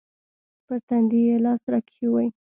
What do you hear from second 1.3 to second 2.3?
لاس راکښېښوو.